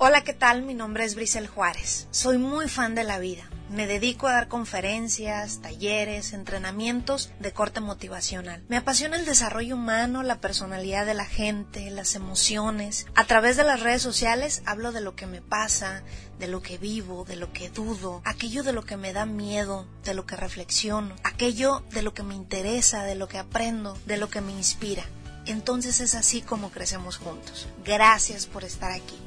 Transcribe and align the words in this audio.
Hola, 0.00 0.22
¿qué 0.22 0.32
tal? 0.32 0.62
Mi 0.62 0.74
nombre 0.74 1.04
es 1.04 1.16
Brisel 1.16 1.48
Juárez. 1.48 2.06
Soy 2.12 2.38
muy 2.38 2.68
fan 2.68 2.94
de 2.94 3.02
la 3.02 3.18
vida. 3.18 3.50
Me 3.68 3.88
dedico 3.88 4.28
a 4.28 4.32
dar 4.32 4.46
conferencias, 4.46 5.60
talleres, 5.60 6.34
entrenamientos 6.34 7.32
de 7.40 7.52
corte 7.52 7.80
motivacional. 7.80 8.62
Me 8.68 8.76
apasiona 8.76 9.16
el 9.16 9.24
desarrollo 9.24 9.74
humano, 9.74 10.22
la 10.22 10.40
personalidad 10.40 11.04
de 11.04 11.14
la 11.14 11.24
gente, 11.24 11.90
las 11.90 12.14
emociones. 12.14 13.06
A 13.16 13.24
través 13.24 13.56
de 13.56 13.64
las 13.64 13.80
redes 13.80 14.00
sociales 14.00 14.62
hablo 14.66 14.92
de 14.92 15.00
lo 15.00 15.16
que 15.16 15.26
me 15.26 15.42
pasa, 15.42 16.04
de 16.38 16.46
lo 16.46 16.62
que 16.62 16.78
vivo, 16.78 17.24
de 17.24 17.34
lo 17.34 17.52
que 17.52 17.68
dudo, 17.68 18.22
aquello 18.24 18.62
de 18.62 18.74
lo 18.74 18.84
que 18.84 18.96
me 18.96 19.12
da 19.12 19.26
miedo, 19.26 19.84
de 20.04 20.14
lo 20.14 20.26
que 20.26 20.36
reflexiono, 20.36 21.16
aquello 21.24 21.82
de 21.90 22.02
lo 22.02 22.14
que 22.14 22.22
me 22.22 22.36
interesa, 22.36 23.02
de 23.02 23.16
lo 23.16 23.26
que 23.26 23.38
aprendo, 23.38 23.98
de 24.06 24.16
lo 24.16 24.30
que 24.30 24.42
me 24.42 24.52
inspira. 24.52 25.02
Entonces 25.46 25.98
es 25.98 26.14
así 26.14 26.40
como 26.40 26.70
crecemos 26.70 27.16
juntos. 27.16 27.66
Gracias 27.84 28.46
por 28.46 28.62
estar 28.62 28.92
aquí. 28.92 29.18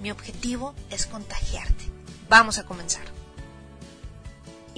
Mi 0.00 0.10
objetivo 0.10 0.74
es 0.90 1.06
contagiarte. 1.06 1.84
Vamos 2.28 2.58
a 2.58 2.66
comenzar. 2.66 3.02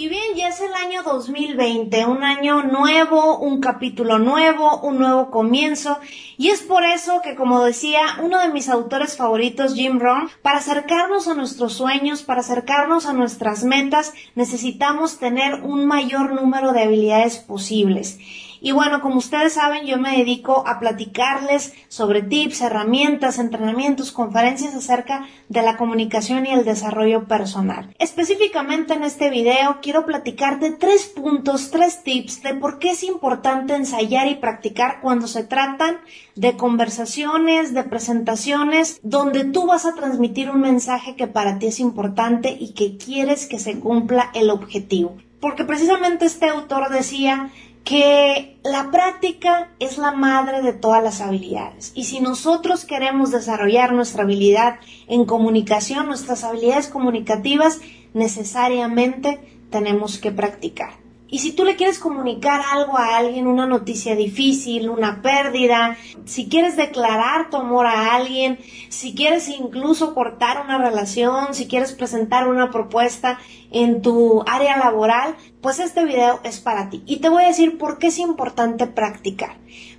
Y 0.00 0.08
bien, 0.08 0.34
ya 0.34 0.48
es 0.48 0.60
el 0.62 0.72
año 0.72 1.02
2020, 1.02 2.06
un 2.06 2.24
año 2.24 2.62
nuevo, 2.62 3.36
un 3.38 3.60
capítulo 3.60 4.18
nuevo, 4.18 4.80
un 4.80 4.98
nuevo 4.98 5.30
comienzo. 5.30 5.98
Y 6.38 6.48
es 6.48 6.62
por 6.62 6.84
eso 6.84 7.20
que, 7.20 7.34
como 7.34 7.62
decía 7.62 8.00
uno 8.22 8.38
de 8.38 8.48
mis 8.48 8.70
autores 8.70 9.18
favoritos, 9.18 9.74
Jim 9.74 9.98
Rohn, 9.98 10.30
para 10.40 10.56
acercarnos 10.56 11.28
a 11.28 11.34
nuestros 11.34 11.74
sueños, 11.74 12.22
para 12.22 12.40
acercarnos 12.40 13.04
a 13.04 13.12
nuestras 13.12 13.62
metas, 13.64 14.14
necesitamos 14.34 15.18
tener 15.18 15.60
un 15.64 15.84
mayor 15.84 16.32
número 16.32 16.72
de 16.72 16.84
habilidades 16.84 17.36
posibles. 17.36 18.18
Y 18.60 18.72
bueno, 18.72 19.00
como 19.00 19.16
ustedes 19.16 19.54
saben, 19.54 19.86
yo 19.86 19.98
me 19.98 20.18
dedico 20.18 20.66
a 20.66 20.78
platicarles 20.78 21.72
sobre 21.88 22.22
tips, 22.22 22.60
herramientas, 22.60 23.38
entrenamientos, 23.38 24.12
conferencias 24.12 24.74
acerca 24.74 25.26
de 25.48 25.62
la 25.62 25.76
comunicación 25.76 26.46
y 26.46 26.50
el 26.50 26.64
desarrollo 26.64 27.26
personal. 27.26 27.94
Específicamente 27.98 28.94
en 28.94 29.04
este 29.04 29.30
video 29.30 29.78
quiero 29.80 30.04
platicarte 30.04 30.72
tres 30.72 31.06
puntos, 31.06 31.70
tres 31.70 32.02
tips 32.02 32.42
de 32.42 32.54
por 32.54 32.78
qué 32.78 32.90
es 32.90 33.02
importante 33.02 33.74
ensayar 33.74 34.28
y 34.28 34.34
practicar 34.34 35.00
cuando 35.00 35.26
se 35.26 35.44
tratan 35.44 35.98
de 36.34 36.56
conversaciones, 36.56 37.72
de 37.72 37.84
presentaciones, 37.84 39.00
donde 39.02 39.44
tú 39.44 39.66
vas 39.66 39.86
a 39.86 39.94
transmitir 39.94 40.50
un 40.50 40.60
mensaje 40.60 41.16
que 41.16 41.26
para 41.26 41.58
ti 41.58 41.68
es 41.68 41.80
importante 41.80 42.56
y 42.58 42.72
que 42.74 42.96
quieres 42.96 43.46
que 43.46 43.58
se 43.58 43.78
cumpla 43.80 44.30
el 44.34 44.50
objetivo. 44.50 45.16
Porque 45.40 45.64
precisamente 45.64 46.26
este 46.26 46.48
autor 46.48 46.90
decía 46.90 47.50
que 47.84 48.58
la 48.62 48.90
práctica 48.90 49.70
es 49.78 49.98
la 49.98 50.12
madre 50.12 50.62
de 50.62 50.72
todas 50.72 51.02
las 51.02 51.20
habilidades. 51.20 51.92
Y 51.94 52.04
si 52.04 52.20
nosotros 52.20 52.84
queremos 52.84 53.30
desarrollar 53.30 53.92
nuestra 53.92 54.22
habilidad 54.22 54.80
en 55.08 55.24
comunicación, 55.24 56.06
nuestras 56.06 56.44
habilidades 56.44 56.88
comunicativas, 56.88 57.80
necesariamente 58.14 59.40
tenemos 59.70 60.18
que 60.18 60.30
practicar. 60.30 60.92
Y 61.30 61.38
si 61.38 61.52
tú 61.52 61.64
le 61.64 61.76
quieres 61.76 61.98
comunicar 61.98 62.60
algo 62.72 62.98
a 62.98 63.16
alguien, 63.16 63.46
una 63.46 63.66
noticia 63.66 64.16
difícil, 64.16 64.90
una 64.90 65.22
pérdida, 65.22 65.96
si 66.24 66.48
quieres 66.48 66.76
declarar 66.76 67.50
tu 67.50 67.56
amor 67.56 67.86
a 67.86 68.14
alguien, 68.14 68.58
si 68.88 69.14
quieres 69.14 69.48
incluso 69.48 70.14
cortar 70.14 70.64
una 70.64 70.78
relación, 70.78 71.54
si 71.54 71.68
quieres 71.68 71.92
presentar 71.92 72.48
una 72.48 72.70
propuesta 72.70 73.38
en 73.70 74.02
tu 74.02 74.42
área 74.46 74.76
laboral, 74.76 75.36
pues 75.60 75.78
este 75.78 76.04
video 76.04 76.40
es 76.42 76.60
para 76.60 76.90
ti. 76.90 77.02
Y 77.06 77.18
te 77.18 77.28
voy 77.28 77.44
a 77.44 77.48
decir 77.48 77.78
por 77.78 77.98
qué 77.98 78.08
es 78.08 78.18
importante 78.18 78.86
practicar. 78.86 79.56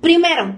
Primero, 0.00 0.56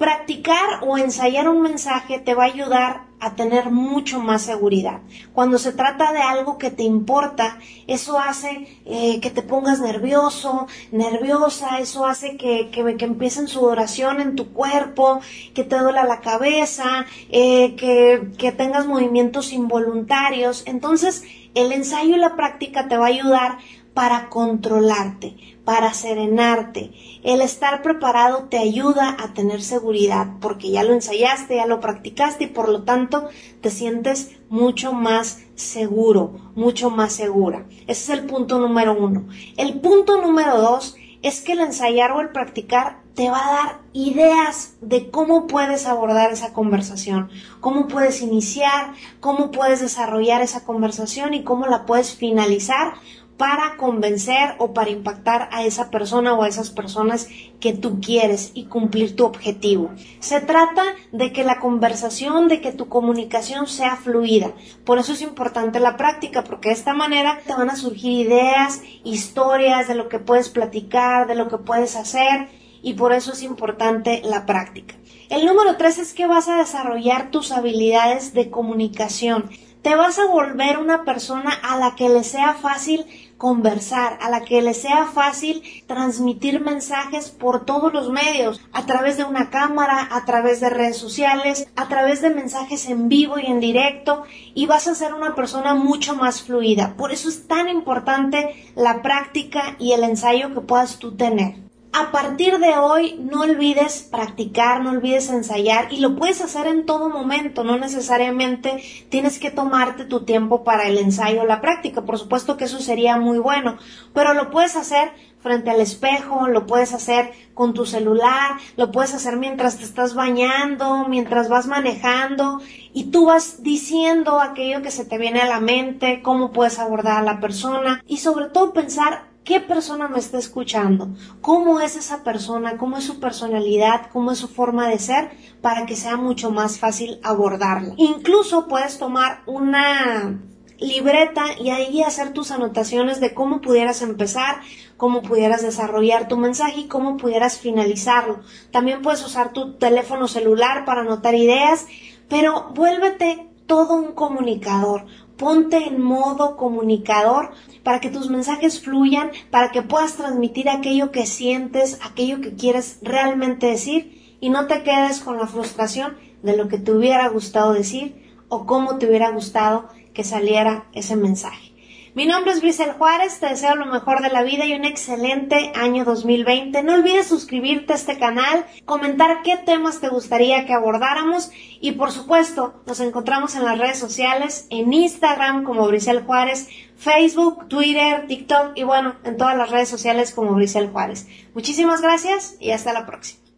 practicar 0.00 0.80
o 0.80 0.96
ensayar 0.96 1.46
un 1.46 1.60
mensaje 1.60 2.18
te 2.18 2.32
va 2.32 2.44
a 2.44 2.46
ayudar 2.46 3.02
a 3.20 3.34
tener 3.34 3.70
mucho 3.70 4.18
más 4.18 4.40
seguridad. 4.40 5.00
Cuando 5.34 5.58
se 5.58 5.72
trata 5.72 6.10
de 6.14 6.20
algo 6.22 6.56
que 6.56 6.70
te 6.70 6.84
importa, 6.84 7.58
eso 7.86 8.18
hace 8.18 8.80
eh, 8.86 9.20
que 9.20 9.30
te 9.30 9.42
pongas 9.42 9.78
nervioso, 9.78 10.68
nerviosa, 10.90 11.80
eso 11.80 12.06
hace 12.06 12.38
que, 12.38 12.70
que, 12.70 12.96
que 12.96 13.04
empiecen 13.04 13.46
sudoración 13.46 14.22
en 14.22 14.36
tu 14.36 14.54
cuerpo, 14.54 15.20
que 15.52 15.64
te 15.64 15.76
duela 15.76 16.04
la 16.04 16.22
cabeza, 16.22 17.04
eh, 17.28 17.76
que, 17.76 18.30
que 18.38 18.52
tengas 18.52 18.86
movimientos 18.86 19.52
involuntarios. 19.52 20.62
Entonces, 20.64 21.24
el 21.54 21.72
ensayo 21.72 22.16
y 22.16 22.18
la 22.18 22.36
práctica 22.36 22.88
te 22.88 22.96
va 22.96 23.04
a 23.04 23.08
ayudar 23.08 23.58
para 23.94 24.28
controlarte, 24.28 25.36
para 25.64 25.92
serenarte. 25.94 26.92
El 27.22 27.40
estar 27.40 27.82
preparado 27.82 28.44
te 28.44 28.58
ayuda 28.58 29.16
a 29.18 29.34
tener 29.34 29.62
seguridad 29.62 30.28
porque 30.40 30.70
ya 30.70 30.82
lo 30.82 30.92
ensayaste, 30.92 31.56
ya 31.56 31.66
lo 31.66 31.80
practicaste 31.80 32.44
y 32.44 32.48
por 32.48 32.68
lo 32.68 32.84
tanto 32.84 33.28
te 33.60 33.70
sientes 33.70 34.38
mucho 34.48 34.92
más 34.92 35.40
seguro, 35.54 36.52
mucho 36.54 36.90
más 36.90 37.12
segura. 37.12 37.66
Ese 37.86 38.12
es 38.12 38.18
el 38.20 38.26
punto 38.26 38.58
número 38.58 38.96
uno. 38.96 39.26
El 39.56 39.80
punto 39.80 40.20
número 40.20 40.60
dos 40.60 40.96
es 41.22 41.40
que 41.40 41.52
el 41.52 41.60
ensayar 41.60 42.12
o 42.12 42.20
el 42.20 42.30
practicar 42.30 43.00
te 43.14 43.28
va 43.28 43.46
a 43.46 43.52
dar 43.52 43.80
ideas 43.92 44.76
de 44.80 45.10
cómo 45.10 45.46
puedes 45.46 45.86
abordar 45.86 46.32
esa 46.32 46.52
conversación, 46.52 47.28
cómo 47.60 47.88
puedes 47.88 48.22
iniciar, 48.22 48.94
cómo 49.20 49.50
puedes 49.50 49.80
desarrollar 49.80 50.40
esa 50.40 50.64
conversación 50.64 51.34
y 51.34 51.44
cómo 51.44 51.66
la 51.66 51.84
puedes 51.84 52.14
finalizar 52.14 52.94
para 53.40 53.78
convencer 53.78 54.54
o 54.58 54.74
para 54.74 54.90
impactar 54.90 55.48
a 55.50 55.64
esa 55.64 55.88
persona 55.88 56.34
o 56.34 56.42
a 56.42 56.48
esas 56.48 56.68
personas 56.68 57.26
que 57.58 57.72
tú 57.72 57.98
quieres 57.98 58.50
y 58.52 58.66
cumplir 58.66 59.16
tu 59.16 59.24
objetivo. 59.24 59.92
Se 60.18 60.42
trata 60.42 60.82
de 61.10 61.32
que 61.32 61.42
la 61.42 61.58
conversación, 61.58 62.48
de 62.48 62.60
que 62.60 62.70
tu 62.70 62.90
comunicación 62.90 63.66
sea 63.66 63.96
fluida. 63.96 64.52
Por 64.84 64.98
eso 64.98 65.14
es 65.14 65.22
importante 65.22 65.80
la 65.80 65.96
práctica, 65.96 66.44
porque 66.44 66.68
de 66.68 66.74
esta 66.74 66.92
manera 66.92 67.40
te 67.46 67.54
van 67.54 67.70
a 67.70 67.76
surgir 67.76 68.26
ideas, 68.26 68.82
historias 69.04 69.88
de 69.88 69.94
lo 69.94 70.10
que 70.10 70.18
puedes 70.18 70.50
platicar, 70.50 71.26
de 71.26 71.34
lo 71.34 71.48
que 71.48 71.56
puedes 71.56 71.96
hacer 71.96 72.50
y 72.82 72.92
por 72.92 73.14
eso 73.14 73.32
es 73.32 73.42
importante 73.42 74.20
la 74.22 74.44
práctica. 74.44 74.96
El 75.30 75.46
número 75.46 75.76
tres 75.76 75.98
es 75.98 76.12
que 76.12 76.26
vas 76.26 76.48
a 76.48 76.56
desarrollar 76.56 77.30
tus 77.30 77.52
habilidades 77.52 78.34
de 78.34 78.50
comunicación. 78.50 79.48
Te 79.80 79.94
vas 79.94 80.18
a 80.18 80.26
volver 80.26 80.76
una 80.76 81.04
persona 81.04 81.52
a 81.52 81.78
la 81.78 81.94
que 81.94 82.08
le 82.08 82.24
sea 82.24 82.54
fácil 82.54 83.06
conversar, 83.38 84.18
a 84.22 84.28
la 84.28 84.40
que 84.40 84.60
le 84.60 84.74
sea 84.74 85.06
fácil 85.06 85.62
transmitir 85.86 86.60
mensajes 86.60 87.30
por 87.30 87.64
todos 87.64 87.92
los 87.92 88.10
medios, 88.10 88.60
a 88.72 88.86
través 88.86 89.18
de 89.18 89.24
una 89.24 89.50
cámara, 89.50 90.08
a 90.10 90.24
través 90.24 90.58
de 90.58 90.68
redes 90.68 90.96
sociales, 90.96 91.68
a 91.76 91.86
través 91.86 92.22
de 92.22 92.30
mensajes 92.30 92.88
en 92.88 93.08
vivo 93.08 93.38
y 93.38 93.46
en 93.46 93.60
directo, 93.60 94.24
y 94.52 94.66
vas 94.66 94.88
a 94.88 94.96
ser 94.96 95.14
una 95.14 95.36
persona 95.36 95.74
mucho 95.74 96.16
más 96.16 96.42
fluida. 96.42 96.96
Por 96.96 97.12
eso 97.12 97.28
es 97.28 97.46
tan 97.46 97.68
importante 97.68 98.72
la 98.74 99.00
práctica 99.00 99.76
y 99.78 99.92
el 99.92 100.02
ensayo 100.02 100.52
que 100.52 100.60
puedas 100.60 100.98
tú 100.98 101.16
tener 101.16 101.69
a 101.92 102.12
partir 102.12 102.58
de 102.58 102.76
hoy 102.76 103.18
no 103.18 103.42
olvides 103.42 104.06
practicar, 104.10 104.82
no 104.82 104.90
olvides 104.90 105.28
ensayar 105.28 105.92
y 105.92 105.98
lo 105.98 106.14
puedes 106.14 106.40
hacer 106.40 106.66
en 106.66 106.86
todo 106.86 107.08
momento, 107.08 107.64
no 107.64 107.78
necesariamente 107.78 108.82
tienes 109.08 109.38
que 109.40 109.50
tomarte 109.50 110.04
tu 110.04 110.24
tiempo 110.24 110.62
para 110.62 110.86
el 110.86 110.98
ensayo 110.98 111.42
o 111.42 111.46
la 111.46 111.60
práctica, 111.60 112.02
por 112.02 112.18
supuesto 112.18 112.56
que 112.56 112.64
eso 112.64 112.78
sería 112.78 113.16
muy 113.16 113.38
bueno, 113.38 113.76
pero 114.14 114.34
lo 114.34 114.50
puedes 114.50 114.76
hacer 114.76 115.12
frente 115.40 115.70
al 115.70 115.80
espejo, 115.80 116.48
lo 116.48 116.66
puedes 116.66 116.92
hacer 116.92 117.32
con 117.54 117.74
tu 117.74 117.86
celular, 117.86 118.52
lo 118.76 118.92
puedes 118.92 119.14
hacer 119.14 119.36
mientras 119.36 119.78
te 119.78 119.84
estás 119.84 120.14
bañando, 120.14 121.06
mientras 121.08 121.48
vas 121.48 121.66
manejando 121.66 122.60
y 122.92 123.04
tú 123.04 123.26
vas 123.26 123.62
diciendo 123.62 124.40
aquello 124.40 124.82
que 124.82 124.90
se 124.90 125.04
te 125.04 125.18
viene 125.18 125.40
a 125.40 125.46
la 125.46 125.60
mente, 125.60 126.20
cómo 126.22 126.52
puedes 126.52 126.78
abordar 126.78 127.18
a 127.18 127.22
la 127.22 127.40
persona 127.40 128.02
y 128.06 128.18
sobre 128.18 128.46
todo 128.46 128.72
pensar 128.72 129.29
¿Qué 129.44 129.58
persona 129.60 130.06
me 130.06 130.18
está 130.18 130.38
escuchando? 130.38 131.08
¿Cómo 131.40 131.80
es 131.80 131.96
esa 131.96 132.22
persona? 132.22 132.76
¿Cómo 132.76 132.98
es 132.98 133.04
su 133.04 133.20
personalidad? 133.20 134.10
¿Cómo 134.12 134.32
es 134.32 134.38
su 134.38 134.48
forma 134.48 134.88
de 134.88 134.98
ser? 134.98 135.30
Para 135.62 135.86
que 135.86 135.96
sea 135.96 136.16
mucho 136.16 136.50
más 136.50 136.78
fácil 136.78 137.18
abordarla. 137.22 137.94
Incluso 137.96 138.68
puedes 138.68 138.98
tomar 138.98 139.42
una 139.46 140.38
libreta 140.78 141.44
y 141.58 141.70
ahí 141.70 142.02
hacer 142.02 142.32
tus 142.32 142.50
anotaciones 142.50 143.20
de 143.20 143.34
cómo 143.34 143.60
pudieras 143.60 144.02
empezar, 144.02 144.60
cómo 144.96 145.22
pudieras 145.22 145.62
desarrollar 145.62 146.28
tu 146.28 146.36
mensaje 146.36 146.80
y 146.80 146.88
cómo 146.88 147.16
pudieras 147.16 147.58
finalizarlo. 147.58 148.40
También 148.70 149.02
puedes 149.02 149.24
usar 149.24 149.52
tu 149.52 149.74
teléfono 149.74 150.28
celular 150.28 150.84
para 150.84 151.02
anotar 151.02 151.34
ideas, 151.34 151.86
pero 152.28 152.70
vuélvete 152.74 153.48
todo 153.66 153.94
un 153.94 154.12
comunicador. 154.12 155.06
Ponte 155.40 155.78
en 155.78 156.02
modo 156.02 156.58
comunicador 156.58 157.52
para 157.82 157.98
que 157.98 158.10
tus 158.10 158.28
mensajes 158.28 158.82
fluyan, 158.82 159.30
para 159.50 159.70
que 159.70 159.80
puedas 159.80 160.16
transmitir 160.16 160.68
aquello 160.68 161.12
que 161.12 161.24
sientes, 161.24 161.98
aquello 162.02 162.42
que 162.42 162.56
quieres 162.56 162.98
realmente 163.00 163.66
decir 163.66 164.36
y 164.38 164.50
no 164.50 164.66
te 164.66 164.82
quedes 164.82 165.20
con 165.20 165.38
la 165.38 165.46
frustración 165.46 166.18
de 166.42 166.58
lo 166.58 166.68
que 166.68 166.76
te 166.76 166.92
hubiera 166.92 167.26
gustado 167.28 167.72
decir 167.72 168.34
o 168.50 168.66
cómo 168.66 168.98
te 168.98 169.08
hubiera 169.08 169.30
gustado 169.30 169.88
que 170.12 170.24
saliera 170.24 170.90
ese 170.92 171.16
mensaje. 171.16 171.69
Mi 172.12 172.26
nombre 172.26 172.52
es 172.52 172.60
Brisel 172.60 172.94
Juárez, 172.94 173.38
te 173.38 173.46
deseo 173.46 173.76
lo 173.76 173.86
mejor 173.86 174.20
de 174.20 174.30
la 174.30 174.42
vida 174.42 174.66
y 174.66 174.74
un 174.74 174.84
excelente 174.84 175.70
año 175.76 176.04
2020. 176.04 176.82
No 176.82 176.94
olvides 176.94 177.28
suscribirte 177.28 177.92
a 177.92 177.96
este 177.96 178.18
canal, 178.18 178.66
comentar 178.84 179.42
qué 179.44 179.56
temas 179.58 180.00
te 180.00 180.08
gustaría 180.08 180.66
que 180.66 180.72
abordáramos 180.72 181.52
y 181.80 181.92
por 181.92 182.10
supuesto 182.10 182.82
nos 182.84 182.98
encontramos 182.98 183.54
en 183.54 183.64
las 183.64 183.78
redes 183.78 183.98
sociales, 183.98 184.66
en 184.70 184.92
Instagram 184.92 185.62
como 185.62 185.86
Brisel 185.86 186.24
Juárez, 186.24 186.68
Facebook, 186.96 187.68
Twitter, 187.68 188.26
TikTok 188.26 188.72
y 188.74 188.82
bueno, 188.82 189.14
en 189.22 189.36
todas 189.36 189.56
las 189.56 189.70
redes 189.70 189.88
sociales 189.88 190.32
como 190.34 190.54
Brisel 190.54 190.90
Juárez. 190.90 191.28
Muchísimas 191.54 192.02
gracias 192.02 192.56
y 192.58 192.72
hasta 192.72 192.92
la 192.92 193.06
próxima. 193.06 193.49